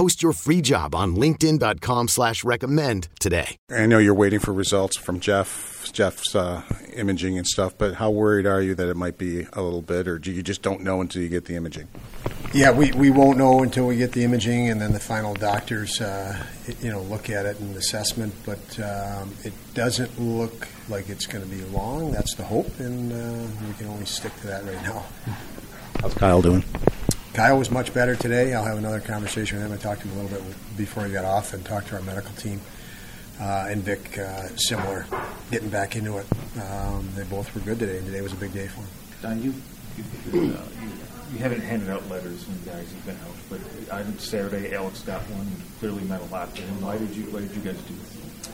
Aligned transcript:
Post 0.00 0.22
your 0.22 0.32
free 0.32 0.62
job 0.62 0.94
on 0.94 1.14
linkedin.com 1.14 2.08
slash 2.08 2.42
recommend 2.42 3.08
today. 3.18 3.58
I 3.70 3.84
know 3.84 3.98
you're 3.98 4.14
waiting 4.14 4.38
for 4.40 4.50
results 4.50 4.96
from 4.96 5.20
Jeff, 5.20 5.92
Jeff's 5.92 6.34
uh, 6.34 6.62
imaging 6.94 7.36
and 7.36 7.46
stuff, 7.46 7.76
but 7.76 7.96
how 7.96 8.08
worried 8.08 8.46
are 8.46 8.62
you 8.62 8.74
that 8.76 8.88
it 8.88 8.96
might 8.96 9.18
be 9.18 9.46
a 9.52 9.60
little 9.60 9.82
bit, 9.82 10.08
or 10.08 10.18
do 10.18 10.32
you 10.32 10.42
just 10.42 10.62
don't 10.62 10.80
know 10.80 11.02
until 11.02 11.20
you 11.20 11.28
get 11.28 11.44
the 11.44 11.54
imaging? 11.54 11.86
Yeah, 12.54 12.70
we, 12.70 12.92
we 12.92 13.10
won't 13.10 13.36
know 13.36 13.62
until 13.62 13.86
we 13.88 13.98
get 13.98 14.12
the 14.12 14.24
imaging 14.24 14.70
and 14.70 14.80
then 14.80 14.94
the 14.94 15.00
final 15.00 15.34
doctors, 15.34 16.00
uh, 16.00 16.46
you 16.80 16.90
know, 16.90 17.02
look 17.02 17.28
at 17.28 17.44
it 17.44 17.60
and 17.60 17.76
assessment. 17.76 18.32
But 18.46 18.80
um, 18.80 19.34
it 19.44 19.52
doesn't 19.74 20.18
look 20.18 20.66
like 20.88 21.10
it's 21.10 21.26
going 21.26 21.44
to 21.44 21.50
be 21.50 21.62
long. 21.64 22.10
That's 22.10 22.34
the 22.36 22.44
hope, 22.44 22.80
and 22.80 23.12
uh, 23.12 23.66
we 23.68 23.74
can 23.74 23.88
only 23.88 24.06
stick 24.06 24.34
to 24.40 24.46
that 24.46 24.64
right 24.64 24.82
now. 24.82 25.04
How's 26.00 26.14
Kyle 26.14 26.40
doing? 26.40 26.64
Kyle 27.32 27.58
was 27.58 27.70
much 27.70 27.94
better 27.94 28.16
today. 28.16 28.54
I'll 28.54 28.64
have 28.64 28.78
another 28.78 29.00
conversation 29.00 29.58
with 29.58 29.66
him. 29.66 29.72
I 29.72 29.76
talked 29.76 30.02
to 30.02 30.08
him 30.08 30.18
a 30.18 30.22
little 30.22 30.38
bit 30.40 30.76
before 30.76 31.04
he 31.04 31.12
got 31.12 31.24
off 31.24 31.54
and 31.54 31.64
talked 31.64 31.88
to 31.88 31.96
our 31.96 32.02
medical 32.02 32.34
team. 32.34 32.60
Uh, 33.40 33.68
and 33.68 33.82
Vic, 33.82 34.18
uh, 34.18 34.48
similar, 34.56 35.06
getting 35.50 35.70
back 35.70 35.96
into 35.96 36.18
it. 36.18 36.26
Um, 36.60 37.08
they 37.14 37.22
both 37.24 37.54
were 37.54 37.60
good 37.60 37.78
today, 37.78 37.98
and 37.98 38.06
today 38.06 38.20
was 38.20 38.32
a 38.32 38.36
big 38.36 38.52
day 38.52 38.66
for 38.66 38.80
them. 38.80 38.90
Don, 39.22 39.42
you, 39.42 39.54
you, 39.96 40.04
uh, 40.40 40.62
you, 40.82 40.90
you 41.32 41.38
haven't 41.38 41.60
handed 41.60 41.88
out 41.88 42.06
letters 42.10 42.46
when 42.46 42.58
guys 42.64 42.90
have 42.92 43.06
been 43.06 43.16
out, 43.16 43.36
but 43.48 43.94
on 43.94 44.18
Saturday, 44.18 44.74
Alex 44.74 45.02
got 45.02 45.22
one. 45.30 45.46
Clearly 45.78 46.02
meant 46.04 46.22
a 46.22 46.26
lot 46.26 46.54
to 46.56 46.62
him. 46.62 46.82
Why 46.82 46.98
did 46.98 47.16
you? 47.16 47.24
Why 47.24 47.40
did 47.40 47.52
you 47.52 47.62
guys 47.62 47.80
do 47.82 47.94
this? 47.94 48.50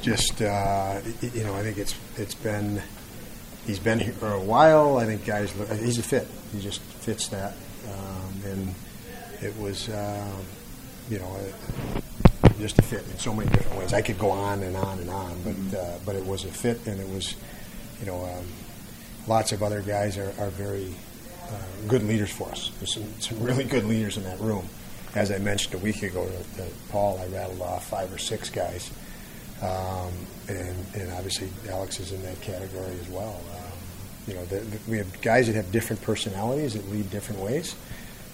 Just 0.00 0.40
uh, 0.40 1.00
you 1.20 1.44
know, 1.44 1.54
I 1.54 1.62
think 1.62 1.76
it's 1.76 1.94
it's 2.16 2.34
been 2.34 2.80
he's 3.66 3.80
been 3.80 3.98
here 3.98 4.12
for 4.14 4.32
a 4.32 4.40
while. 4.40 4.96
I 4.96 5.04
think 5.04 5.26
guys, 5.26 5.52
he's 5.80 5.98
a 5.98 6.02
fit. 6.02 6.28
He 6.52 6.60
just 6.62 6.80
fits 6.80 7.28
that 7.28 7.54
and 8.44 8.74
it 9.42 9.56
was, 9.58 9.88
uh, 9.88 10.36
you 11.08 11.18
know, 11.18 11.38
just 12.58 12.78
a 12.78 12.82
fit 12.82 13.04
in 13.10 13.18
so 13.18 13.34
many 13.34 13.50
different 13.50 13.78
ways. 13.78 13.92
I 13.92 14.02
could 14.02 14.18
go 14.18 14.30
on 14.30 14.62
and 14.62 14.76
on 14.76 14.98
and 14.98 15.10
on, 15.10 15.42
but 15.42 15.54
mm-hmm. 15.54 15.76
uh, 15.76 15.98
but 16.04 16.16
it 16.16 16.24
was 16.24 16.44
a 16.44 16.48
fit, 16.48 16.86
and 16.86 17.00
it 17.00 17.08
was, 17.08 17.36
you 18.00 18.06
know, 18.06 18.24
um, 18.24 18.46
lots 19.26 19.52
of 19.52 19.62
other 19.62 19.82
guys 19.82 20.16
are, 20.16 20.32
are 20.38 20.50
very 20.50 20.94
uh, 21.48 21.88
good 21.88 22.02
leaders 22.02 22.30
for 22.30 22.48
us. 22.50 22.70
There's 22.78 22.94
some, 22.94 23.20
some 23.20 23.40
really 23.42 23.64
good 23.64 23.84
leaders 23.84 24.16
in 24.16 24.24
that 24.24 24.40
room. 24.40 24.68
As 25.14 25.30
I 25.30 25.38
mentioned 25.38 25.74
a 25.74 25.78
week 25.78 26.02
ago 26.02 26.26
to, 26.26 26.62
to 26.62 26.70
Paul, 26.90 27.18
I 27.18 27.26
rattled 27.26 27.62
off 27.62 27.88
five 27.88 28.12
or 28.12 28.18
six 28.18 28.50
guys, 28.50 28.90
um, 29.62 30.12
and, 30.48 30.76
and 30.94 31.10
obviously 31.12 31.48
Alex 31.70 32.00
is 32.00 32.12
in 32.12 32.22
that 32.22 32.40
category 32.40 32.92
as 33.00 33.08
well. 33.08 33.40
Um, 33.54 33.72
you 34.26 34.34
know, 34.34 34.44
the, 34.46 34.56
the, 34.56 34.90
we 34.90 34.98
have 34.98 35.20
guys 35.22 35.46
that 35.46 35.54
have 35.54 35.70
different 35.72 36.02
personalities 36.02 36.74
that 36.74 36.88
lead 36.90 37.10
different 37.10 37.40
ways. 37.40 37.76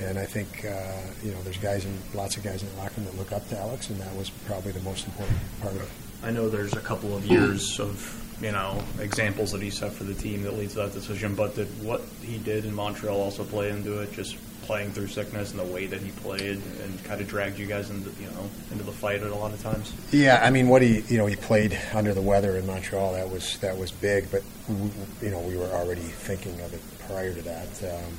And 0.00 0.18
I 0.18 0.24
think, 0.24 0.64
uh, 0.64 1.02
you 1.22 1.30
know, 1.30 1.40
there's 1.42 1.58
guys 1.58 1.84
and 1.84 1.96
lots 2.14 2.36
of 2.36 2.42
guys 2.42 2.62
in 2.62 2.68
the 2.70 2.76
locker 2.76 2.94
room 2.96 3.06
that 3.06 3.16
look 3.16 3.32
up 3.32 3.48
to 3.48 3.58
Alex, 3.58 3.90
and 3.90 4.00
that 4.00 4.14
was 4.16 4.30
probably 4.30 4.72
the 4.72 4.80
most 4.80 5.06
important 5.06 5.38
part 5.60 5.74
of 5.74 5.82
it. 5.82 5.88
I 6.24 6.30
know 6.30 6.48
there's 6.48 6.72
a 6.72 6.80
couple 6.80 7.16
of 7.16 7.24
years 7.26 7.78
of, 7.78 8.38
you 8.42 8.50
know, 8.50 8.82
examples 8.98 9.52
that 9.52 9.62
he 9.62 9.70
set 9.70 9.92
for 9.92 10.04
the 10.04 10.14
team 10.14 10.42
that 10.42 10.54
leads 10.54 10.72
to 10.74 10.80
that 10.80 10.92
decision, 10.92 11.34
but 11.34 11.54
did 11.54 11.68
what 11.82 12.02
he 12.22 12.38
did 12.38 12.64
in 12.64 12.74
Montreal 12.74 13.20
also 13.20 13.44
play 13.44 13.70
into 13.70 14.00
it? 14.00 14.12
Just 14.12 14.36
playing 14.64 14.90
through 14.92 15.06
sickness 15.06 15.50
and 15.50 15.60
the 15.60 15.64
way 15.64 15.86
that 15.86 16.00
he 16.00 16.10
played 16.12 16.60
and 16.82 17.04
kind 17.04 17.20
of 17.20 17.28
dragged 17.28 17.58
you 17.58 17.66
guys 17.66 17.90
into 17.90 18.10
you 18.18 18.26
know 18.28 18.48
into 18.72 18.82
the 18.82 18.92
fight 18.92 19.22
at 19.22 19.30
a 19.30 19.34
lot 19.34 19.52
of 19.52 19.62
times. 19.62 19.92
Yeah, 20.10 20.40
I 20.42 20.50
mean, 20.50 20.68
what 20.68 20.80
he 20.82 21.00
you 21.08 21.18
know 21.18 21.26
he 21.26 21.36
played 21.36 21.78
under 21.92 22.14
the 22.14 22.22
weather 22.22 22.56
in 22.56 22.66
Montreal. 22.66 23.12
That 23.12 23.30
was 23.30 23.58
that 23.58 23.76
was 23.76 23.92
big, 23.92 24.30
but 24.30 24.42
we, 24.68 24.90
you 25.20 25.30
know 25.30 25.40
we 25.40 25.56
were 25.56 25.66
already 25.66 26.00
thinking 26.00 26.58
of 26.62 26.72
it 26.72 26.80
prior 27.06 27.34
to 27.34 27.42
that 27.42 27.94
um, 27.94 28.12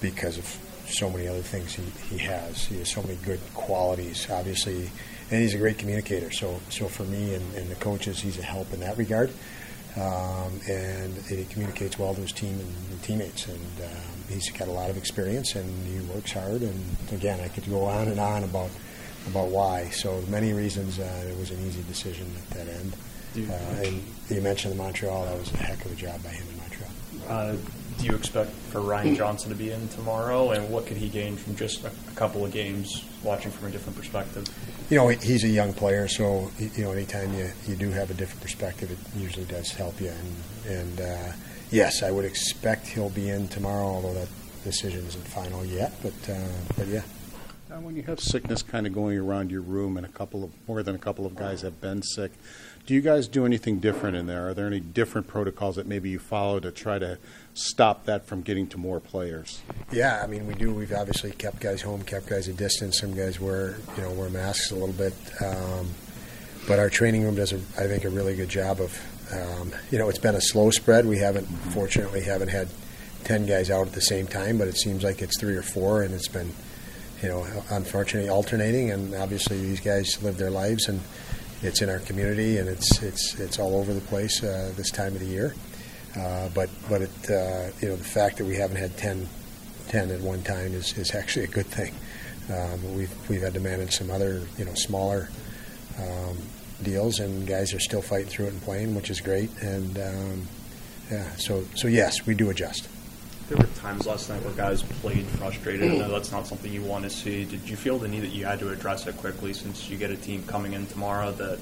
because 0.00 0.38
of 0.38 0.69
so 0.92 1.10
many 1.10 1.28
other 1.28 1.42
things 1.42 1.74
he, 1.74 1.82
he 2.08 2.18
has. 2.18 2.66
He 2.66 2.78
has 2.78 2.90
so 2.90 3.02
many 3.02 3.16
good 3.16 3.40
qualities, 3.54 4.28
obviously, 4.30 4.90
and 5.30 5.42
he's 5.42 5.54
a 5.54 5.58
great 5.58 5.78
communicator. 5.78 6.30
So 6.30 6.60
so 6.68 6.88
for 6.88 7.04
me 7.04 7.34
and, 7.34 7.54
and 7.54 7.70
the 7.70 7.76
coaches, 7.76 8.20
he's 8.20 8.38
a 8.38 8.42
help 8.42 8.72
in 8.72 8.80
that 8.80 8.98
regard. 8.98 9.30
Um, 9.96 10.60
and 10.68 11.16
he 11.28 11.44
communicates 11.46 11.98
well 11.98 12.14
to 12.14 12.20
his 12.20 12.32
team 12.32 12.60
and, 12.60 12.74
and 12.90 13.02
teammates. 13.02 13.48
And 13.48 13.80
um, 13.82 14.24
he's 14.28 14.48
got 14.50 14.68
a 14.68 14.70
lot 14.70 14.88
of 14.88 14.96
experience, 14.96 15.56
and 15.56 15.68
he 15.86 16.00
works 16.12 16.32
hard. 16.32 16.62
And 16.62 16.96
again, 17.10 17.40
I 17.40 17.48
could 17.48 17.68
go 17.68 17.84
on 17.84 18.08
and 18.08 18.20
on 18.20 18.44
about 18.44 18.70
about 19.26 19.48
why. 19.48 19.88
So 19.90 20.22
many 20.28 20.52
reasons 20.52 20.98
uh, 20.98 21.26
it 21.28 21.36
was 21.38 21.50
an 21.50 21.60
easy 21.66 21.82
decision 21.82 22.30
at 22.38 22.50
that 22.56 22.68
end. 22.68 22.96
Uh, 23.36 23.52
and 23.84 24.02
you 24.28 24.40
mentioned 24.40 24.76
Montreal; 24.76 25.24
that 25.24 25.38
was 25.38 25.52
a 25.54 25.56
heck 25.58 25.84
of 25.84 25.92
a 25.92 25.94
job 25.94 26.22
by 26.22 26.30
him 26.30 26.46
in 26.48 26.56
Montreal. 26.58 26.90
Uh, 27.28 27.56
do 28.00 28.06
you 28.06 28.14
expect 28.14 28.50
for 28.50 28.80
Ryan 28.80 29.14
Johnson 29.14 29.50
to 29.50 29.56
be 29.56 29.70
in 29.70 29.88
tomorrow, 29.88 30.52
and 30.52 30.70
what 30.70 30.86
could 30.86 30.96
he 30.96 31.08
gain 31.08 31.36
from 31.36 31.54
just 31.54 31.84
a 31.84 31.90
couple 32.14 32.44
of 32.44 32.52
games, 32.52 33.04
watching 33.22 33.50
from 33.50 33.68
a 33.68 33.70
different 33.70 33.96
perspective? 33.96 34.46
You 34.88 34.96
know, 34.96 35.08
he's 35.08 35.44
a 35.44 35.48
young 35.48 35.72
player, 35.72 36.08
so 36.08 36.50
you 36.58 36.84
know, 36.84 36.92
anytime 36.92 37.32
you, 37.34 37.50
you 37.66 37.76
do 37.76 37.90
have 37.90 38.10
a 38.10 38.14
different 38.14 38.40
perspective, 38.40 38.90
it 38.90 39.20
usually 39.20 39.44
does 39.44 39.70
help 39.72 40.00
you. 40.00 40.08
And, 40.08 40.76
and 40.76 41.00
uh, 41.00 41.32
yes, 41.70 42.02
I 42.02 42.10
would 42.10 42.24
expect 42.24 42.86
he'll 42.88 43.10
be 43.10 43.28
in 43.28 43.48
tomorrow, 43.48 43.86
although 43.86 44.14
that 44.14 44.28
decision 44.64 45.04
isn't 45.06 45.26
final 45.28 45.64
yet. 45.64 45.92
But 46.02 46.32
uh, 46.32 46.48
but 46.76 46.86
yeah. 46.88 47.02
Now, 47.70 47.78
when 47.78 47.94
you 47.94 48.02
have 48.02 48.18
sickness 48.18 48.62
kind 48.62 48.84
of 48.84 48.92
going 48.92 49.16
around 49.16 49.52
your 49.52 49.60
room, 49.60 49.96
and 49.96 50.04
a 50.04 50.08
couple 50.08 50.42
of 50.42 50.50
more 50.66 50.82
than 50.82 50.96
a 50.96 50.98
couple 50.98 51.24
of 51.24 51.36
guys 51.36 51.62
have 51.62 51.80
been 51.80 52.02
sick, 52.02 52.32
do 52.84 52.94
you 52.94 53.00
guys 53.00 53.28
do 53.28 53.46
anything 53.46 53.78
different 53.78 54.16
in 54.16 54.26
there? 54.26 54.48
Are 54.48 54.54
there 54.54 54.66
any 54.66 54.80
different 54.80 55.28
protocols 55.28 55.76
that 55.76 55.86
maybe 55.86 56.10
you 56.10 56.18
follow 56.18 56.58
to 56.58 56.72
try 56.72 56.98
to 56.98 57.16
stop 57.54 58.06
that 58.06 58.26
from 58.26 58.42
getting 58.42 58.66
to 58.68 58.78
more 58.78 58.98
players? 58.98 59.62
Yeah, 59.92 60.20
I 60.20 60.26
mean 60.26 60.48
we 60.48 60.54
do. 60.54 60.74
We've 60.74 60.92
obviously 60.92 61.30
kept 61.30 61.60
guys 61.60 61.80
home, 61.80 62.02
kept 62.02 62.26
guys 62.26 62.48
a 62.48 62.52
distance. 62.52 62.98
Some 62.98 63.14
guys 63.14 63.38
wear 63.38 63.76
you 63.96 64.02
know 64.02 64.10
wear 64.10 64.30
masks 64.30 64.72
a 64.72 64.74
little 64.74 64.88
bit, 64.88 65.14
um, 65.40 65.90
but 66.66 66.80
our 66.80 66.90
training 66.90 67.22
room 67.22 67.36
does 67.36 67.52
a, 67.52 67.58
I 67.78 67.86
think 67.86 68.04
a 68.04 68.10
really 68.10 68.34
good 68.34 68.48
job 68.48 68.80
of 68.80 69.00
um, 69.32 69.72
you 69.92 69.98
know 69.98 70.08
it's 70.08 70.18
been 70.18 70.34
a 70.34 70.40
slow 70.40 70.70
spread. 70.72 71.06
We 71.06 71.18
haven't 71.18 71.46
fortunately 71.72 72.22
haven't 72.22 72.48
had 72.48 72.66
ten 73.22 73.46
guys 73.46 73.70
out 73.70 73.86
at 73.86 73.92
the 73.92 74.00
same 74.00 74.26
time, 74.26 74.58
but 74.58 74.66
it 74.66 74.76
seems 74.76 75.04
like 75.04 75.22
it's 75.22 75.38
three 75.38 75.54
or 75.54 75.62
four, 75.62 76.02
and 76.02 76.12
it's 76.12 76.26
been 76.26 76.52
you 77.22 77.28
know 77.28 77.46
unfortunately 77.70 78.30
alternating. 78.30 78.90
And 78.90 79.14
obviously 79.14 79.60
these 79.60 79.80
guys 79.80 80.22
live 80.22 80.36
their 80.36 80.50
lives 80.50 80.88
and 80.88 81.00
it's 81.62 81.82
in 81.82 81.90
our 81.90 81.98
community 82.00 82.58
and 82.58 82.68
it's 82.68 83.02
it's 83.02 83.38
it's 83.38 83.58
all 83.58 83.76
over 83.76 83.92
the 83.92 84.00
place 84.02 84.42
uh, 84.42 84.72
this 84.76 84.90
time 84.90 85.14
of 85.14 85.20
the 85.20 85.26
year. 85.26 85.54
Uh, 86.18 86.48
but 86.54 86.68
but 86.88 87.02
it 87.02 87.30
uh, 87.30 87.70
you 87.80 87.88
know 87.88 87.96
the 87.96 88.04
fact 88.04 88.38
that 88.38 88.44
we 88.44 88.56
haven't 88.56 88.76
had 88.76 88.96
10, 88.96 89.28
10 89.88 90.10
at 90.10 90.20
one 90.20 90.42
time 90.42 90.72
is, 90.74 90.96
is 90.98 91.14
actually 91.14 91.44
a 91.44 91.48
good 91.48 91.66
thing. 91.66 91.94
Um, 92.52 92.96
we've 92.96 93.28
we've 93.28 93.42
had 93.42 93.54
to 93.54 93.60
manage 93.60 93.92
some 93.92 94.10
other 94.10 94.42
you 94.58 94.64
know 94.64 94.74
smaller 94.74 95.28
um, 95.98 96.36
deals 96.82 97.20
and 97.20 97.46
guys 97.46 97.74
are 97.74 97.80
still 97.80 98.02
fighting 98.02 98.28
through 98.28 98.46
it 98.46 98.52
and 98.52 98.62
playing, 98.62 98.94
which 98.94 99.10
is 99.10 99.20
great. 99.20 99.50
And 99.62 99.98
um, 99.98 100.48
yeah, 101.10 101.30
so 101.36 101.64
so 101.74 101.86
yes, 101.86 102.26
we 102.26 102.34
do 102.34 102.50
adjust. 102.50 102.88
There 103.50 103.58
were 103.58 103.74
times 103.74 104.06
last 104.06 104.28
night 104.28 104.44
where 104.44 104.54
guys 104.54 104.80
played 104.84 105.26
frustrated. 105.26 105.90
I 105.90 105.96
know 105.96 106.08
that's 106.08 106.30
not 106.30 106.46
something 106.46 106.72
you 106.72 106.84
want 106.84 107.02
to 107.02 107.10
see. 107.10 107.44
Did 107.44 107.68
you 107.68 107.74
feel 107.74 107.98
the 107.98 108.06
need 108.06 108.20
that 108.20 108.30
you 108.30 108.44
had 108.44 108.60
to 108.60 108.70
address 108.70 109.08
it 109.08 109.16
quickly 109.16 109.54
since 109.54 109.90
you 109.90 109.96
get 109.96 110.12
a 110.12 110.16
team 110.16 110.44
coming 110.46 110.74
in 110.74 110.86
tomorrow 110.86 111.32
that 111.32 111.58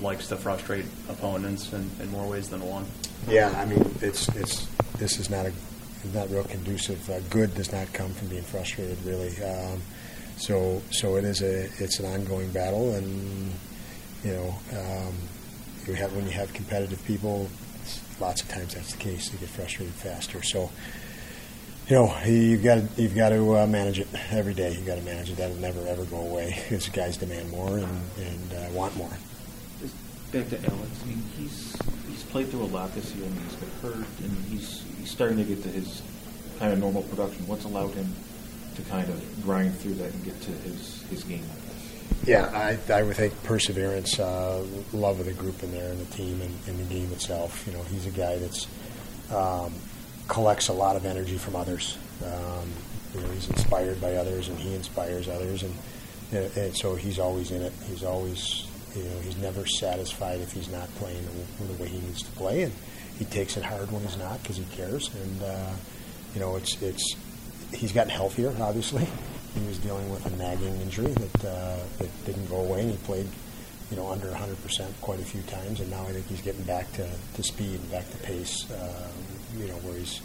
likes 0.00 0.26
to 0.26 0.36
frustrate 0.36 0.84
opponents 1.08 1.72
in, 1.72 1.88
in 2.00 2.10
more 2.10 2.28
ways 2.28 2.48
than 2.48 2.60
one? 2.60 2.86
Yeah, 3.28 3.54
I 3.56 3.66
mean, 3.66 3.88
it's 4.02 4.28
it's 4.34 4.66
this 4.98 5.20
is 5.20 5.30
not 5.30 5.46
a 5.46 5.52
not 6.12 6.28
real 6.28 6.42
conducive. 6.42 7.08
Uh, 7.08 7.20
good 7.30 7.54
does 7.54 7.70
not 7.70 7.92
come 7.92 8.10
from 8.10 8.26
being 8.26 8.42
frustrated, 8.42 8.98
really. 9.04 9.40
Um, 9.44 9.80
so 10.38 10.82
so 10.90 11.14
it 11.14 11.22
is 11.24 11.40
a 11.40 11.66
it's 11.80 12.00
an 12.00 12.06
ongoing 12.06 12.50
battle, 12.50 12.96
and 12.96 13.52
you 14.24 14.32
know, 14.32 14.54
um, 14.72 15.14
you 15.86 15.94
have 15.94 16.12
when 16.16 16.24
you 16.24 16.32
have 16.32 16.52
competitive 16.52 17.04
people, 17.04 17.48
lots 18.20 18.42
of 18.42 18.48
times 18.48 18.74
that's 18.74 18.92
the 18.92 18.98
case. 18.98 19.30
They 19.30 19.38
get 19.38 19.48
frustrated 19.48 19.94
faster. 19.94 20.42
So, 20.42 20.70
you 21.88 21.96
know, 21.96 22.16
you've 22.24 22.62
got 22.62 22.82
you've 22.96 23.14
got 23.14 23.30
to 23.30 23.58
uh, 23.58 23.66
manage 23.66 23.98
it 23.98 24.08
every 24.30 24.54
day. 24.54 24.72
You've 24.72 24.86
got 24.86 24.96
to 24.96 25.04
manage 25.04 25.30
it. 25.30 25.36
That'll 25.36 25.56
never 25.56 25.86
ever 25.86 26.04
go 26.04 26.18
away 26.18 26.62
because 26.68 26.88
guys 26.88 27.16
demand 27.16 27.50
more 27.50 27.78
and, 27.78 28.00
and 28.18 28.52
uh, 28.52 28.70
want 28.72 28.96
more. 28.96 29.10
Back 30.32 30.48
to 30.50 30.58
Alex. 30.58 30.90
I 31.02 31.06
mean, 31.06 31.22
he's 31.38 31.76
he's 32.08 32.24
played 32.24 32.48
through 32.48 32.62
a 32.62 32.64
lot 32.64 32.92
this 32.94 33.14
year. 33.14 33.26
I 33.26 33.28
mean, 33.28 33.40
he's 33.42 33.54
been 33.54 33.70
hurt, 33.80 34.06
and 34.22 34.44
he's 34.46 34.84
he's 34.98 35.10
starting 35.10 35.38
to 35.38 35.44
get 35.44 35.62
to 35.62 35.68
his 35.68 36.02
kind 36.58 36.72
of 36.72 36.80
normal 36.80 37.02
production. 37.04 37.46
What's 37.46 37.64
allowed 37.64 37.94
him 37.94 38.12
to 38.74 38.82
kind 38.82 39.08
of 39.08 39.42
grind 39.44 39.78
through 39.78 39.94
that 39.94 40.12
and 40.12 40.24
get 40.24 40.40
to 40.42 40.50
his 40.50 41.02
his 41.10 41.22
game? 41.22 41.44
Yeah, 42.26 42.50
I, 42.52 42.92
I 42.92 43.02
would 43.02 43.16
think 43.16 43.40
perseverance, 43.44 44.18
uh, 44.18 44.64
love 44.92 45.20
of 45.20 45.26
the 45.26 45.32
group 45.32 45.62
in 45.62 45.70
there 45.70 45.92
and 45.92 46.00
the 46.00 46.12
team 46.12 46.40
and, 46.40 46.54
and, 46.66 46.78
the 46.78 46.92
game 46.92 47.12
itself. 47.12 47.64
You 47.66 47.72
know, 47.72 47.82
he's 47.84 48.06
a 48.06 48.10
guy 48.10 48.36
that's 48.38 48.66
um, 49.32 49.72
collects 50.26 50.68
a 50.68 50.72
lot 50.72 50.96
of 50.96 51.06
energy 51.06 51.38
from 51.38 51.54
others. 51.54 51.96
Um, 52.24 52.68
you 53.14 53.20
know, 53.20 53.28
he's 53.28 53.48
inspired 53.48 54.00
by 54.00 54.14
others 54.14 54.48
and 54.48 54.58
he 54.58 54.74
inspires 54.74 55.28
others, 55.28 55.62
and, 55.62 55.74
and, 56.32 56.56
and 56.56 56.76
so 56.76 56.96
he's 56.96 57.20
always 57.20 57.52
in 57.52 57.62
it. 57.62 57.72
He's 57.86 58.02
always, 58.02 58.66
you 58.96 59.04
know, 59.04 59.18
he's 59.20 59.36
never 59.36 59.64
satisfied 59.64 60.40
if 60.40 60.50
he's 60.50 60.68
not 60.68 60.88
playing 60.96 61.24
the, 61.58 61.64
the 61.64 61.82
way 61.82 61.88
he 61.88 61.98
needs 62.00 62.22
to 62.22 62.30
play, 62.32 62.64
and 62.64 62.72
he 63.18 63.24
takes 63.24 63.56
it 63.56 63.62
hard 63.64 63.90
when 63.92 64.02
he's 64.02 64.18
not 64.18 64.42
because 64.42 64.56
he 64.56 64.64
cares. 64.76 65.14
And 65.14 65.42
uh, 65.42 65.72
you 66.34 66.40
know, 66.40 66.56
it's 66.56 66.82
it's 66.82 67.14
he's 67.72 67.92
gotten 67.92 68.10
healthier, 68.10 68.52
obviously. 68.60 69.06
He 69.58 69.66
was 69.66 69.78
dealing 69.78 70.08
with 70.10 70.26
a 70.26 70.36
nagging 70.36 70.80
injury 70.82 71.12
that 71.12 71.44
uh, 71.44 71.78
that 71.98 72.24
didn't 72.26 72.46
go 72.48 72.56
away, 72.56 72.82
and 72.82 72.90
he 72.90 72.96
played, 72.98 73.26
you 73.90 73.96
know, 73.96 74.10
under 74.10 74.26
100% 74.26 75.00
quite 75.00 75.18
a 75.18 75.24
few 75.24 75.42
times. 75.42 75.80
And 75.80 75.90
now 75.90 76.02
I 76.02 76.12
think 76.12 76.26
he's 76.28 76.42
getting 76.42 76.64
back 76.64 76.92
to, 76.92 77.08
to 77.34 77.42
speed 77.42 77.80
and 77.80 77.90
back 77.90 78.08
to 78.10 78.16
pace, 78.18 78.70
uh, 78.70 79.08
you 79.56 79.68
know, 79.68 79.74
where 79.76 79.98
he's 79.98 80.20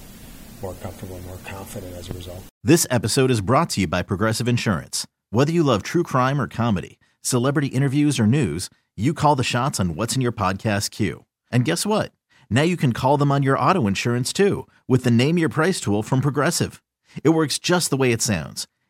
more 0.61 0.73
comfortable 0.75 1.15
and 1.15 1.25
more 1.25 1.39
confident 1.45 1.95
as 1.95 2.09
a 2.09 2.13
result. 2.13 2.43
This 2.63 2.85
episode 2.89 3.31
is 3.31 3.41
brought 3.41 3.69
to 3.71 3.81
you 3.81 3.87
by 3.87 4.03
Progressive 4.03 4.47
Insurance. 4.47 5.07
Whether 5.29 5.51
you 5.51 5.63
love 5.63 5.81
true 5.81 6.03
crime 6.03 6.39
or 6.39 6.47
comedy, 6.47 6.99
celebrity 7.21 7.67
interviews 7.67 8.19
or 8.19 8.27
news, 8.27 8.69
you 8.97 9.13
call 9.13 9.35
the 9.35 9.43
shots 9.43 9.79
on 9.79 9.95
what's 9.95 10.15
in 10.15 10.21
your 10.21 10.33
podcast 10.33 10.91
queue. 10.91 11.25
And 11.51 11.63
guess 11.65 11.85
what? 11.85 12.11
Now 12.49 12.63
you 12.63 12.75
can 12.75 12.91
call 12.91 13.17
them 13.17 13.31
on 13.31 13.43
your 13.43 13.57
auto 13.57 13.87
insurance 13.87 14.33
too 14.33 14.67
with 14.87 15.05
the 15.05 15.11
Name 15.11 15.37
Your 15.37 15.49
Price 15.49 15.79
tool 15.79 16.03
from 16.03 16.19
Progressive. 16.19 16.83
It 17.23 17.29
works 17.29 17.57
just 17.57 17.89
the 17.89 17.97
way 17.97 18.11
it 18.11 18.21
sounds. 18.21 18.67